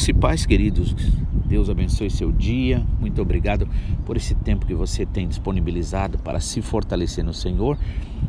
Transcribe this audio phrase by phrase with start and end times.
[0.00, 0.96] Graça e paz, queridos.
[1.44, 2.82] Deus abençoe seu dia.
[2.98, 3.68] Muito obrigado
[4.06, 7.76] por esse tempo que você tem disponibilizado para se fortalecer no Senhor.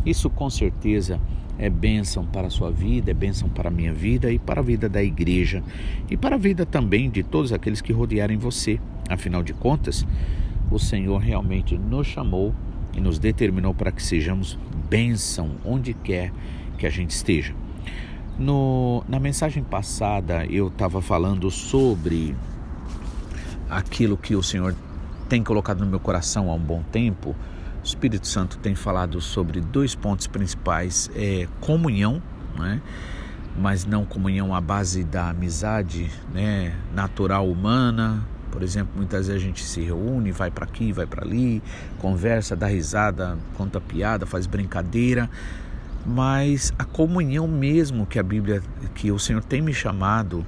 [0.05, 1.17] Isso com certeza
[1.57, 4.63] é bênção para a sua vida, é bênção para a minha vida e para a
[4.63, 5.63] vida da igreja
[6.09, 8.77] e para a vida também de todos aqueles que rodearem você.
[9.07, 10.05] Afinal de contas,
[10.69, 12.53] o Senhor realmente nos chamou
[12.93, 14.59] e nos determinou para que sejamos
[14.89, 16.33] bênção onde quer
[16.77, 17.60] que a gente esteja.
[18.41, 22.35] No, na mensagem passada eu estava falando sobre
[23.69, 24.75] aquilo que o Senhor
[25.29, 27.35] tem colocado no meu coração há um bom tempo.
[27.83, 32.19] O Espírito Santo tem falado sobre dois pontos principais: é comunhão,
[32.57, 32.81] né?
[33.59, 36.73] mas não comunhão à base da amizade né?
[36.95, 38.25] natural humana.
[38.49, 41.61] Por exemplo, muitas vezes a gente se reúne, vai para aqui, vai para ali,
[41.99, 45.29] conversa, dá risada, conta piada, faz brincadeira,
[46.05, 48.61] mas a comunhão mesmo que a Bíblia,
[48.95, 50.45] que o Senhor tem me chamado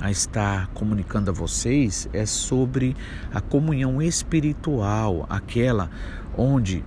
[0.00, 2.96] a estar comunicando a vocês é sobre
[3.32, 5.90] a comunhão espiritual, aquela
[6.36, 6.84] onde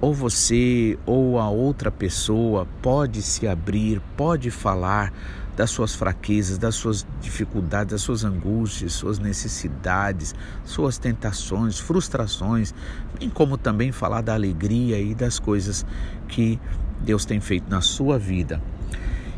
[0.00, 5.12] ou você ou a outra pessoa pode se abrir, pode falar
[5.56, 12.74] das suas fraquezas, das suas dificuldades, das suas angústias, suas necessidades, suas tentações, frustrações,
[13.18, 15.86] bem como também falar da alegria e das coisas
[16.28, 16.60] que
[17.00, 18.60] Deus tem feito na sua vida.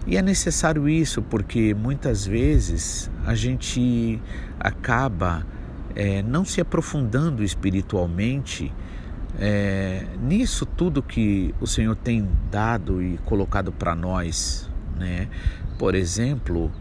[0.07, 4.21] E é necessário isso porque muitas vezes a gente
[4.59, 5.47] acaba
[5.95, 8.73] é, não se aprofundando espiritualmente
[9.39, 15.29] é, nisso tudo que o Senhor tem dado e colocado para nós, né?
[15.79, 16.73] Por exemplo,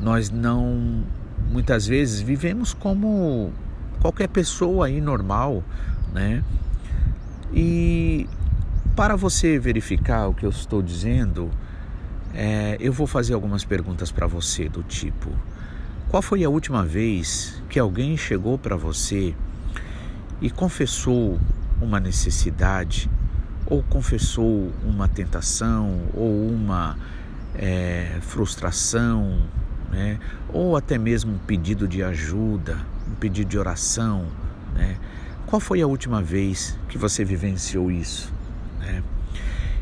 [0.00, 1.04] nós não
[1.50, 3.52] muitas vezes vivemos como
[4.00, 5.62] qualquer pessoa aí normal,
[6.12, 6.42] né?
[7.52, 8.26] E
[8.98, 11.52] para você verificar o que eu estou dizendo,
[12.34, 15.30] é, eu vou fazer algumas perguntas para você do tipo:
[16.08, 19.36] qual foi a última vez que alguém chegou para você
[20.40, 21.38] e confessou
[21.80, 23.08] uma necessidade,
[23.66, 26.98] ou confessou uma tentação, ou uma
[27.54, 29.38] é, frustração,
[29.92, 30.18] né?
[30.52, 32.76] ou até mesmo um pedido de ajuda,
[33.08, 34.26] um pedido de oração?
[34.74, 34.96] Né?
[35.46, 38.36] Qual foi a última vez que você vivenciou isso?
[38.78, 39.02] Né?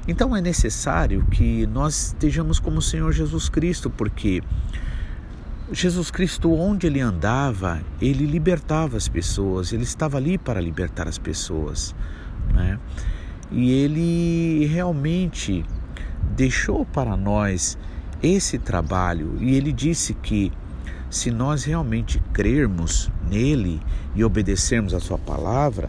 [0.09, 4.43] Então é necessário que nós estejamos como o Senhor Jesus Cristo, porque
[5.73, 11.19] Jesus Cristo, onde ele andava, ele libertava as pessoas, ele estava ali para libertar as
[11.19, 11.95] pessoas.
[12.55, 12.79] Né?
[13.51, 15.65] E ele realmente
[16.37, 17.77] deixou para nós
[18.23, 20.53] esse trabalho e ele disse que
[21.11, 23.81] se nós realmente crermos nele
[24.15, 25.89] e obedecermos a sua palavra,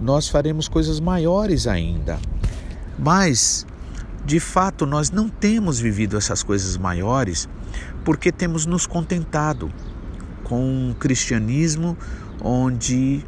[0.00, 2.18] nós faremos coisas maiores ainda.
[2.98, 3.66] Mas,
[4.24, 7.48] de fato, nós não temos vivido essas coisas maiores
[8.04, 9.72] porque temos nos contentado
[10.44, 11.96] com um cristianismo
[12.40, 13.24] onde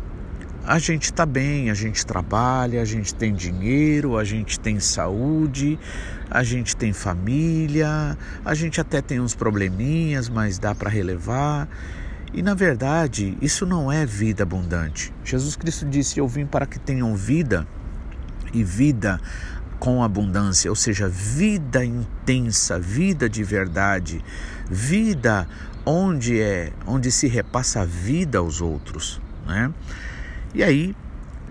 [0.66, 5.78] a gente está bem, a gente trabalha, a gente tem dinheiro, a gente tem saúde,
[6.28, 11.68] a gente tem família, a gente até tem uns probleminhas, mas dá para relevar.
[12.34, 15.14] E na verdade, isso não é vida abundante.
[15.24, 17.66] Jesus Cristo disse: Eu vim para que tenham vida
[18.52, 19.20] e vida
[19.78, 24.24] com abundância, ou seja, vida intensa, vida de verdade,
[24.68, 25.46] vida
[25.84, 29.72] onde é, onde se repassa a vida aos outros, né?
[30.54, 30.96] E aí,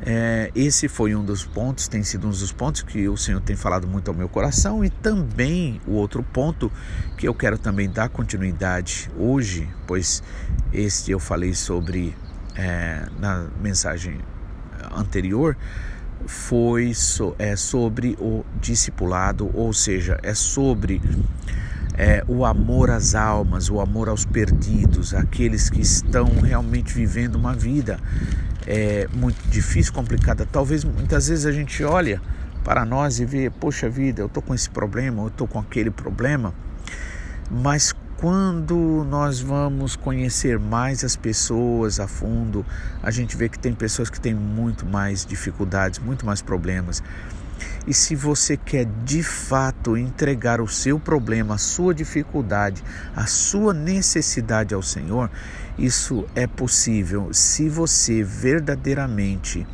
[0.02, 3.56] é, esse foi um dos pontos, tem sido um dos pontos que o Senhor tem
[3.56, 6.72] falado muito ao meu coração e também o outro ponto
[7.18, 10.22] que eu quero também dar continuidade hoje, pois
[10.74, 12.16] este eu falei sobre
[12.56, 14.20] é, na mensagem
[14.94, 15.56] anterior,
[16.28, 21.02] foi so, é, sobre o discipulado, ou seja, é sobre
[21.98, 27.54] é, o amor às almas, o amor aos perdidos, aqueles que estão realmente vivendo uma
[27.54, 28.00] vida
[28.68, 30.46] é, muito difícil, complicada.
[30.46, 32.22] Talvez muitas vezes a gente olha
[32.64, 35.92] para nós e vê, poxa vida, eu estou com esse problema, eu estou com aquele
[35.92, 36.54] problema,
[37.50, 42.66] mas quando nós vamos conhecer mais as pessoas a fundo,
[43.04, 47.04] a gente vê que tem pessoas que têm muito mais dificuldades, muito mais problemas.
[47.88, 52.84] E se você quer de fato entregar o seu problema, a sua dificuldade,
[53.16, 55.30] a sua necessidade ao Senhor,
[55.78, 59.68] isso é possível se você verdadeiramente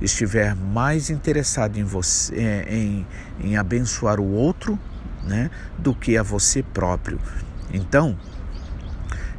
[0.00, 3.06] estiver mais interessado em você, é, em,
[3.40, 4.78] em abençoar o outro,
[5.24, 7.18] né, do que a você próprio.
[7.72, 8.16] Então,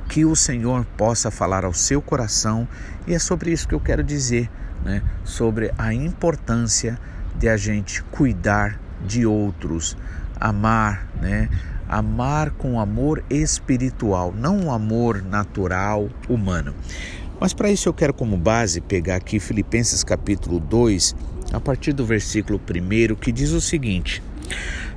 [0.08, 2.68] que o Senhor possa falar ao seu coração
[3.08, 4.50] e é sobre isso que eu quero dizer,
[4.84, 5.02] né?
[5.24, 7.00] Sobre a importância
[7.36, 9.98] de a gente cuidar de outros,
[10.40, 11.50] amar, né?
[11.92, 16.74] amar com amor espiritual, não um amor natural, humano.
[17.40, 21.16] Mas para isso eu quero como base pegar aqui Filipenses capítulo 2,
[21.52, 24.24] a partir do versículo 1, que diz o seguinte: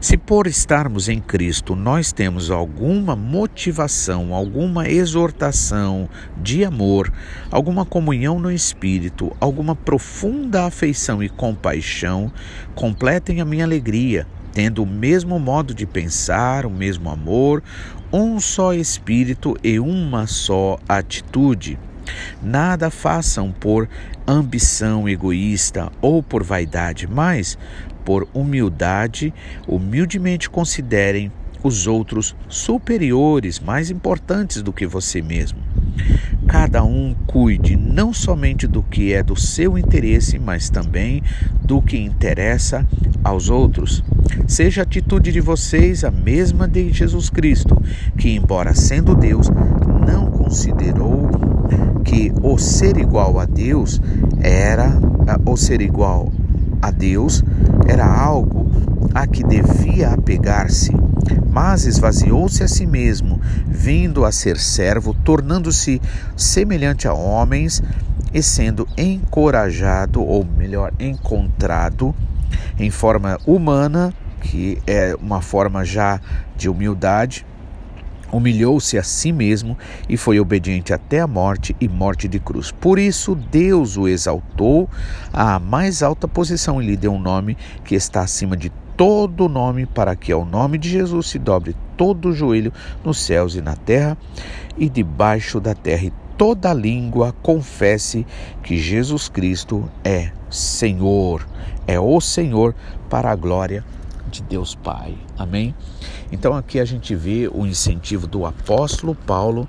[0.05, 7.11] se por estarmos em Cristo nós temos alguma motivação, alguma exortação de amor,
[7.51, 12.31] alguma comunhão no Espírito, alguma profunda afeição e compaixão,
[12.75, 17.63] completem a minha alegria, tendo o mesmo modo de pensar, o mesmo amor,
[18.13, 21.79] um só Espírito e uma só atitude.
[22.43, 23.89] Nada façam por
[24.27, 27.59] ambição egoísta ou por vaidade, mas
[28.05, 29.33] por humildade,
[29.67, 35.59] humildemente considerem os outros superiores, mais importantes do que você mesmo.
[36.47, 41.23] Cada um cuide não somente do que é do seu interesse, mas também
[41.63, 42.87] do que interessa
[43.23, 44.05] aos outros.
[44.47, 47.83] Seja a atitude de vocês a mesma de Jesus Cristo,
[48.19, 49.49] que, embora sendo Deus,
[50.07, 51.54] não considerou
[52.05, 54.01] que o ser igual a Deus
[54.41, 54.91] era
[55.47, 56.31] o ser igual
[56.83, 57.43] a Deus
[57.87, 58.71] era algo
[59.15, 60.93] a que devia apegar-se,
[61.49, 66.03] mas esvaziou-se a si mesmo, vindo a ser servo, tornando-se
[66.37, 67.83] semelhante a homens
[68.35, 72.15] e sendo encorajado, ou melhor, encontrado
[72.79, 74.13] em forma humana,
[74.43, 76.21] que é uma forma já
[76.57, 77.47] de humildade,
[78.37, 79.79] humilhou-se a si mesmo
[80.09, 82.73] e foi obediente até a morte e morte de cruz.
[82.73, 84.89] Por isso, Deus o exaltou
[85.33, 89.87] à mais alta posição e lhe deu um nome que está acima de todo nome,
[89.87, 92.73] para que ao nome de Jesus se dobre todo o joelho
[93.05, 94.17] nos céus e na terra
[94.77, 98.27] e debaixo da terra, e toda língua confesse
[98.63, 101.47] que Jesus Cristo é Senhor,
[101.87, 102.75] é o Senhor
[103.09, 104.04] para a glória de
[104.43, 105.17] Deus Pai.
[105.39, 105.75] Amém?
[106.31, 109.69] Então aqui a gente vê o incentivo do apóstolo Paulo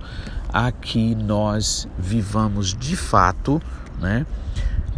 [0.52, 3.62] a que nós vivamos de fato,
[4.00, 4.26] né?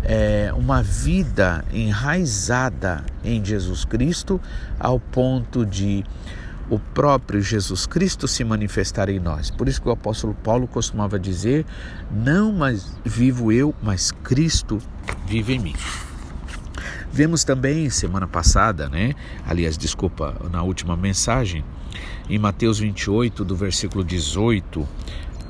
[0.04, 4.40] É, uma vida enraizada em Jesus Cristo
[4.80, 6.06] ao ponto de
[6.70, 9.50] o próprio Jesus Cristo se manifestar em nós.
[9.50, 11.66] Por isso que o apóstolo Paulo costumava dizer:
[12.12, 14.80] Não mais vivo eu, mas Cristo
[15.26, 15.76] vive em mim.
[17.18, 19.16] Vemos também semana passada, né?
[19.44, 21.66] Aliás, desculpa, na última mensagem,
[22.30, 24.88] em Mateus 28, do versículo 18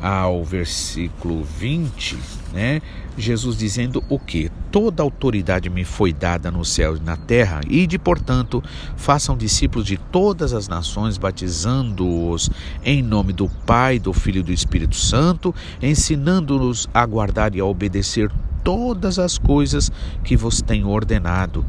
[0.02, 2.18] ao versículo 20,
[2.54, 2.82] né?
[3.18, 4.50] Jesus dizendo o que?
[4.72, 8.64] Toda autoridade me foi dada no céu e na terra, e de portanto
[8.96, 12.50] façam discípulos de todas as nações, batizando-os
[12.82, 17.66] em nome do Pai, do Filho e do Espírito Santo, ensinando-os a guardar e a
[17.66, 18.32] obedecer
[18.68, 19.90] todas as coisas
[20.26, 21.66] que vos tenho ordenado.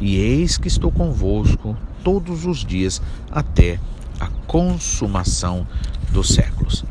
[0.00, 3.78] E eis que estou convosco todos os dias até
[4.18, 5.66] a consumação
[6.10, 6.86] dos séculos.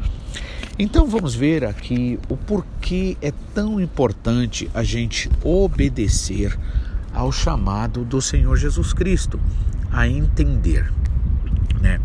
[0.77, 6.55] Então vamos ver aqui o porquê é tão importante a gente obedecer
[7.11, 9.39] ao chamado do Senhor Jesus Cristo,
[9.91, 10.93] a entender,
[11.81, 11.99] né?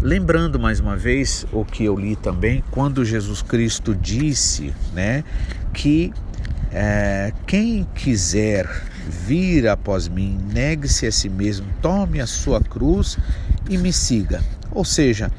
[0.00, 5.22] Lembrando mais uma vez o que eu li também, quando Jesus Cristo disse, né,
[5.74, 6.10] que
[6.72, 8.68] é, quem quiser
[9.08, 13.18] vir após mim, negue-se a si mesmo, tome a sua cruz
[13.68, 14.42] e me siga.
[14.70, 15.30] Ou seja,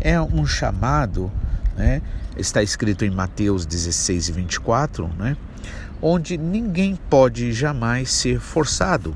[0.00, 1.30] é um chamado,
[1.76, 2.02] né?
[2.36, 5.36] está escrito em Mateus 16 e 24, né?
[6.02, 9.14] onde ninguém pode jamais ser forçado.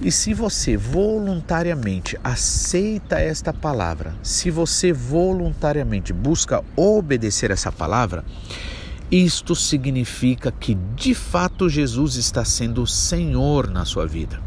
[0.00, 8.24] E se você voluntariamente aceita esta palavra, se você voluntariamente busca obedecer essa palavra,
[9.12, 14.40] isto significa que de fato Jesus está sendo o Senhor na sua vida.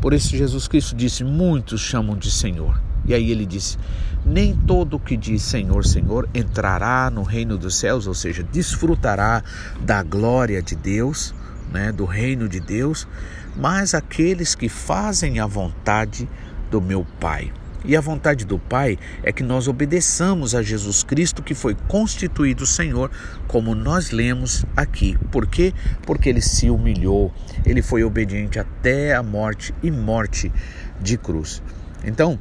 [0.00, 2.80] Por isso Jesus Cristo disse: Muitos chamam de Senhor.
[3.04, 3.76] E aí ele disse:
[4.24, 9.42] Nem todo que diz Senhor, Senhor entrará no reino dos céus, ou seja, desfrutará
[9.80, 11.34] da glória de Deus,
[11.72, 13.08] né, do reino de Deus,
[13.56, 16.28] mas aqueles que fazem a vontade
[16.70, 17.52] do meu Pai.
[17.84, 22.66] E a vontade do Pai é que nós obedeçamos a Jesus Cristo, que foi constituído
[22.66, 23.10] Senhor,
[23.46, 25.18] como nós lemos aqui.
[25.30, 25.72] Por quê?
[26.06, 27.32] Porque ele se humilhou,
[27.64, 30.52] ele foi obediente até a morte e morte
[31.00, 31.62] de cruz.
[32.04, 32.38] Então,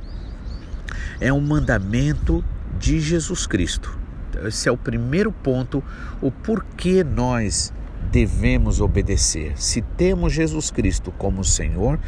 [1.19, 2.43] é um mandamento
[2.79, 3.99] de Jesus Cristo.
[4.45, 5.83] Esse é o primeiro ponto,
[6.21, 7.73] o porquê nós
[8.11, 9.53] devemos obedecer.
[9.55, 11.99] Se temos Jesus Cristo como Senhor,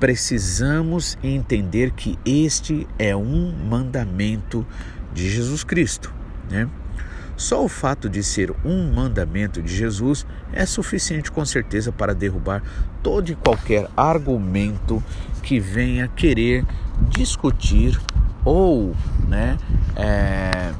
[0.00, 4.66] precisamos entender que este é um mandamento
[5.12, 6.12] de Jesus Cristo.
[6.50, 6.66] Né?
[7.36, 12.62] Só o fato de ser um mandamento de Jesus é suficiente, com certeza, para derrubar
[13.02, 15.02] todo e qualquer argumento
[15.42, 16.64] que venha querer
[17.10, 18.00] discutir
[18.44, 18.94] ou,
[19.28, 19.56] né,
[19.96, 20.72] é,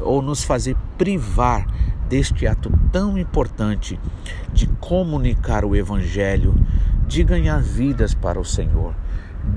[0.00, 1.66] ou nos fazer privar
[2.08, 3.98] deste ato tão importante
[4.52, 6.54] de comunicar o Evangelho,
[7.14, 8.92] de ganhar vidas para o Senhor,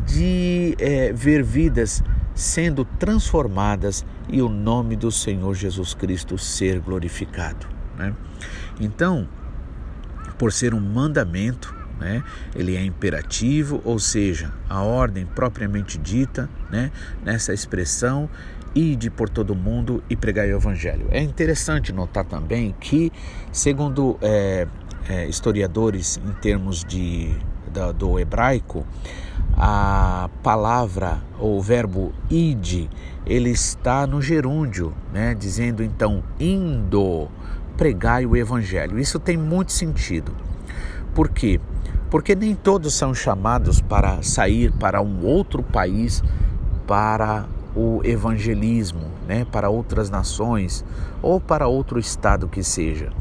[0.05, 2.03] de é, ver vidas
[2.35, 7.65] sendo transformadas e o nome do Senhor Jesus Cristo ser glorificado.
[7.97, 8.13] Né?
[8.79, 9.27] Então,
[10.37, 12.23] por ser um mandamento, né?
[12.55, 16.91] ele é imperativo, ou seja, a ordem propriamente dita né?
[17.25, 18.29] nessa expressão
[18.75, 21.07] ide por todo mundo e pregai o evangelho.
[21.09, 23.11] É interessante notar também que,
[23.51, 24.67] segundo é,
[25.09, 27.35] é, historiadores em termos de,
[27.71, 28.85] da, do hebraico,
[29.55, 32.89] a palavra ou o verbo ide,
[33.25, 35.33] ele está no gerúndio, né?
[35.33, 37.27] dizendo então indo,
[37.75, 38.99] pregai o evangelho.
[38.99, 40.33] Isso tem muito sentido.
[41.13, 41.59] Por quê?
[42.09, 46.23] Porque nem todos são chamados para sair para um outro país
[46.85, 47.45] para
[47.75, 50.83] o evangelismo, né, para outras nações
[51.21, 53.11] ou para outro estado que seja.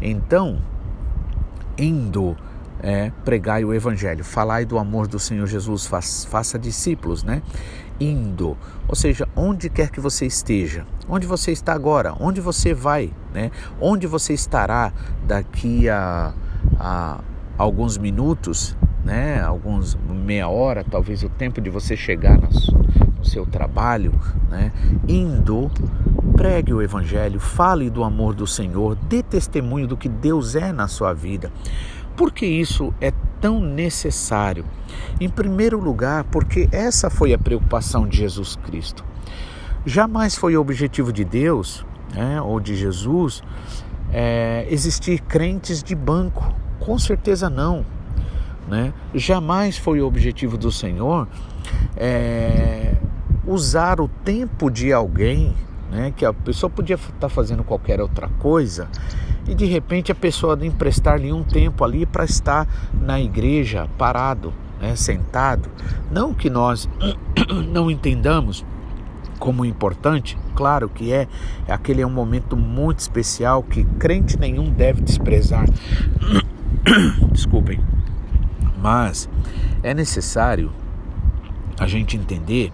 [0.00, 0.60] Então,
[1.80, 2.36] indo
[2.82, 7.42] é, pregai o evangelho, falai do amor do Senhor Jesus, faça, faça discípulos, né?
[7.98, 8.56] Indo,
[8.88, 13.50] ou seja, onde quer que você esteja, onde você está agora, onde você vai, né?
[13.80, 14.92] Onde você estará
[15.26, 16.32] daqui a,
[16.78, 17.20] a
[17.58, 19.40] alguns minutos, né?
[19.42, 24.14] Alguns meia hora, talvez o tempo de você chegar no seu trabalho,
[24.48, 24.72] né?
[25.06, 25.70] Indo
[26.40, 30.88] pregue o Evangelho, fale do amor do Senhor, dê testemunho do que Deus é na
[30.88, 31.52] sua vida.
[32.16, 34.64] Por que isso é tão necessário?
[35.20, 39.04] Em primeiro lugar, porque essa foi a preocupação de Jesus Cristo.
[39.84, 43.42] Jamais foi o objetivo de Deus né, ou de Jesus
[44.10, 46.54] é, existir crentes de banco.
[46.78, 47.84] Com certeza não.
[48.66, 48.94] Né?
[49.14, 51.28] Jamais foi o objetivo do Senhor
[51.94, 52.94] é,
[53.46, 55.54] usar o tempo de alguém,
[55.90, 58.88] né, que a pessoa podia estar fazendo qualquer outra coisa,
[59.46, 64.94] e de repente a pessoa emprestar-lhe um tempo ali para estar na igreja parado, né,
[64.94, 65.68] sentado.
[66.10, 66.88] Não que nós
[67.68, 68.64] não entendamos
[69.38, 71.26] como importante, claro que é,
[71.66, 75.64] aquele é um momento muito especial que crente nenhum deve desprezar.
[77.32, 77.80] Desculpem,
[78.80, 79.28] mas
[79.82, 80.70] é necessário
[81.78, 82.70] a gente entender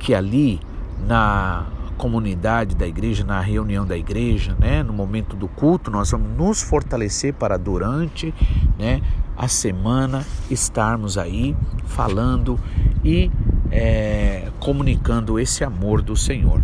[0.00, 0.60] que ali
[1.06, 1.66] na
[1.98, 6.62] comunidade da igreja, na reunião da igreja, né, no momento do culto, nós vamos nos
[6.62, 8.32] fortalecer para durante,
[8.78, 9.02] né,
[9.36, 12.58] a semana estarmos aí falando
[13.04, 13.30] e
[13.70, 16.62] é, comunicando esse amor do Senhor.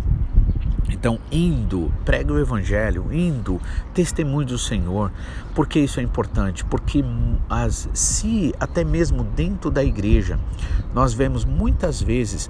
[0.89, 3.61] Então, indo, prega o Evangelho, indo,
[3.93, 5.11] testemunho do Senhor.
[5.53, 6.63] Por que isso é importante?
[6.65, 7.03] Porque
[7.49, 10.39] as, se até mesmo dentro da igreja
[10.93, 12.49] nós vemos muitas vezes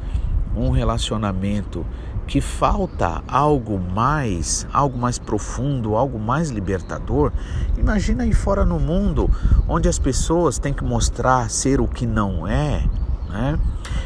[0.55, 1.85] um relacionamento
[2.27, 7.31] que falta algo mais, algo mais profundo, algo mais libertador,
[7.77, 9.29] imagina aí fora no mundo,
[9.67, 12.83] onde as pessoas têm que mostrar ser o que não é,
[13.29, 13.59] né?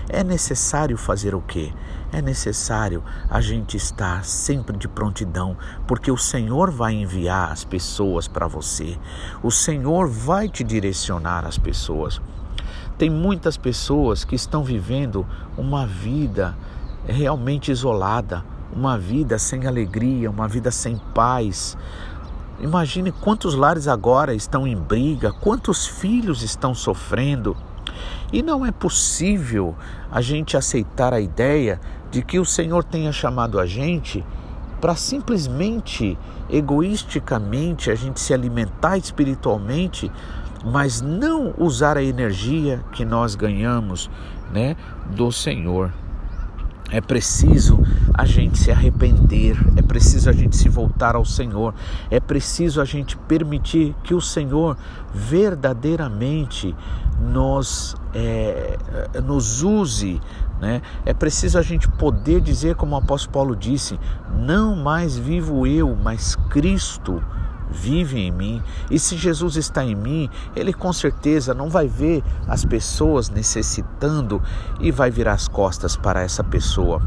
[0.10, 1.72] É necessário fazer o quê?
[2.12, 5.56] É necessário a gente estar sempre de prontidão,
[5.88, 8.98] porque o Senhor vai enviar as pessoas para você.
[9.44, 12.20] O Senhor vai te direcionar as pessoas.
[12.98, 16.58] Tem muitas pessoas que estão vivendo uma vida
[17.10, 21.78] realmente isolada, uma vida sem alegria, uma vida sem paz.
[22.60, 27.56] Imagine quantos lares agora estão em briga, quantos filhos estão sofrendo.
[28.32, 29.76] E não é possível
[30.12, 31.80] a gente aceitar a ideia
[32.12, 34.24] de que o Senhor tenha chamado a gente
[34.80, 36.18] para simplesmente,
[36.50, 40.12] egoisticamente, a gente se alimentar espiritualmente
[40.64, 44.10] mas não usar a energia que nós ganhamos,
[44.52, 44.76] né,
[45.16, 45.94] do Senhor.
[46.92, 47.80] É preciso
[48.14, 51.74] a gente se arrepender, é preciso a gente se voltar ao Senhor,
[52.10, 54.76] é preciso a gente permitir que o Senhor
[55.14, 56.76] verdadeiramente
[57.20, 58.78] nos, é,
[59.24, 60.20] nos use.
[60.60, 60.82] Né?
[61.06, 64.00] É preciso a gente poder dizer, como o apóstolo Paulo disse:
[64.38, 67.24] Não mais vivo eu, mas Cristo
[67.70, 68.62] vive em mim.
[68.90, 74.42] E se Jesus está em mim, ele com certeza não vai ver as pessoas necessitando
[74.80, 77.02] e vai virar as costas para essa pessoa.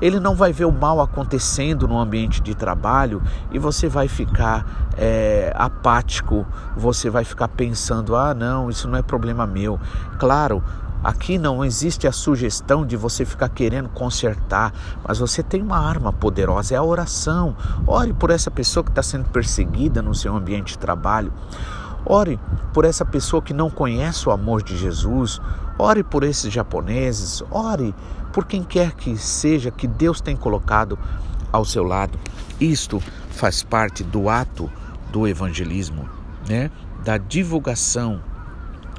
[0.00, 4.88] Ele não vai ver o mal acontecendo no ambiente de trabalho e você vai ficar
[4.96, 6.46] é, apático,
[6.76, 9.78] você vai ficar pensando: ah, não, isso não é problema meu.
[10.18, 10.62] Claro,
[11.02, 14.72] Aqui não existe a sugestão de você ficar querendo consertar,
[15.06, 17.56] mas você tem uma arma poderosa, é a oração.
[17.86, 21.32] Ore por essa pessoa que está sendo perseguida no seu ambiente de trabalho.
[22.04, 22.40] Ore
[22.72, 25.40] por essa pessoa que não conhece o amor de Jesus.
[25.78, 27.42] Ore por esses japoneses.
[27.50, 27.94] Ore
[28.32, 30.98] por quem quer que seja que Deus tem colocado
[31.52, 32.18] ao seu lado.
[32.60, 33.00] Isto
[33.30, 34.70] faz parte do ato
[35.12, 36.08] do evangelismo,
[36.48, 36.70] né?
[37.04, 38.20] Da divulgação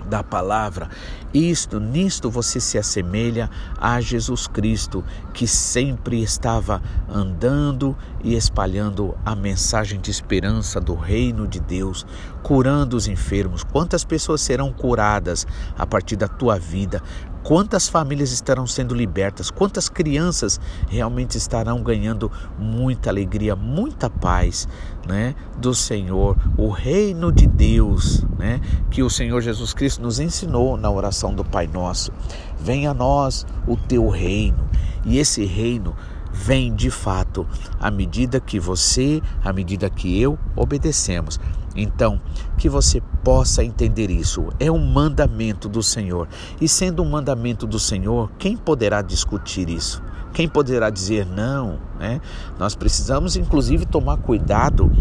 [0.06, 0.90] da palavra.
[1.34, 5.04] Isto, nisto você se assemelha a Jesus Cristo,
[5.34, 12.06] que sempre estava andando e espalhando a mensagem de esperança do reino de Deus,
[12.42, 13.64] curando os enfermos.
[13.64, 15.46] Quantas pessoas serão curadas
[15.78, 17.02] a partir da tua vida?
[17.50, 19.50] Quantas famílias estarão sendo libertas?
[19.50, 24.68] Quantas crianças realmente estarão ganhando muita alegria, muita paz,
[25.08, 30.78] né, do Senhor, o reino de Deus, né, que o Senhor Jesus Cristo nos ensinou
[30.78, 32.12] na oração do Pai Nosso.
[32.60, 34.70] Venha a nós o teu reino.
[35.04, 35.96] E esse reino
[36.32, 37.48] vem de fato
[37.80, 41.40] à medida que você, à medida que eu obedecemos.
[41.76, 42.20] Então,
[42.58, 44.48] que você possa entender isso.
[44.60, 46.28] É um mandamento do Senhor.
[46.60, 50.02] E sendo um mandamento do Senhor, quem poderá discutir isso?
[50.34, 51.80] Quem poderá dizer não?
[52.00, 52.22] Né?
[52.58, 54.92] Nós precisamos, inclusive, tomar cuidado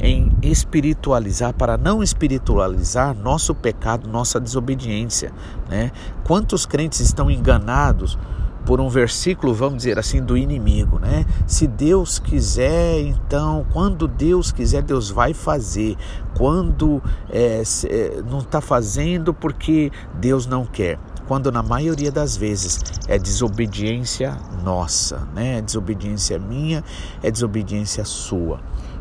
[0.00, 5.32] em espiritualizar, para não espiritualizar nosso pecado, nossa desobediência.
[5.68, 5.92] Né?
[6.24, 8.18] Quantos crentes estão enganados?
[8.68, 11.24] Por um versículo, vamos dizer assim, do inimigo, né?
[11.46, 15.96] Se Deus quiser, então, quando Deus quiser, Deus vai fazer.
[16.36, 20.98] Quando é, é não está fazendo, porque Deus não quer.
[21.26, 25.56] Quando na maioria das vezes é desobediência nossa, né?
[25.56, 26.84] É desobediência minha,
[27.22, 28.60] é desobediência sua.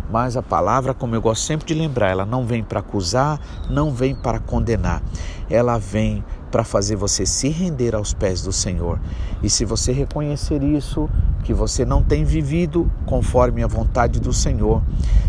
[0.10, 3.92] Mas a palavra, como eu gosto sempre de lembrar, ela não vem para acusar, não
[3.92, 5.02] vem para condenar.
[5.50, 9.00] Ela vem para fazer você se render aos pés do Senhor.
[9.44, 11.10] E se você reconhecer isso,
[11.44, 14.82] que você não tem vivido conforme a vontade do Senhor,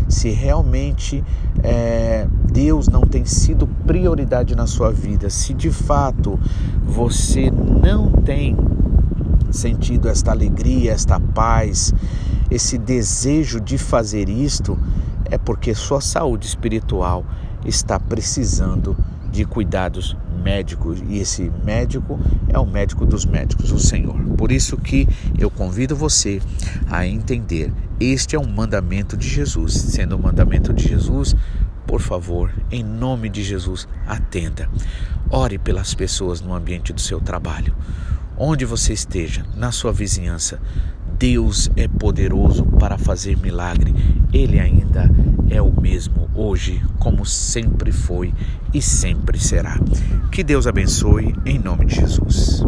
[0.07, 1.23] se realmente
[1.61, 6.39] é, Deus não tem sido prioridade na sua vida, se de fato
[6.83, 8.57] você não tem
[9.51, 11.93] sentido esta alegria, esta paz,
[12.49, 14.77] esse desejo de fazer isto,
[15.25, 17.25] é porque sua saúde espiritual
[17.65, 18.97] está precisando
[19.31, 24.17] de cuidados médicos e esse médico é o médico dos médicos, o Senhor.
[24.37, 25.07] Por isso que
[25.37, 26.41] eu convido você
[26.89, 29.73] a entender, este é um mandamento de Jesus.
[29.73, 31.35] Sendo um mandamento de Jesus,
[31.85, 34.69] por favor, em nome de Jesus, atenda.
[35.29, 37.75] Ore pelas pessoas no ambiente do seu trabalho.
[38.37, 40.61] Onde você esteja, na sua vizinhança,
[41.19, 43.93] Deus é poderoso para fazer milagre.
[44.31, 45.11] Ele ainda
[45.49, 48.33] é o mesmo hoje, como sempre foi
[48.73, 49.77] e sempre será.
[50.31, 52.63] Que Deus abençoe em nome de Jesus.